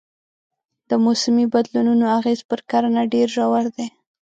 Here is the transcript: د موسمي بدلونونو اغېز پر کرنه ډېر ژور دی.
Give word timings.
د 0.89 0.91
موسمي 1.05 1.45
بدلونونو 1.53 2.05
اغېز 2.17 2.39
پر 2.49 2.59
کرنه 2.69 3.01
ډېر 3.13 3.27
ژور 3.35 3.65
دی. 3.75 3.87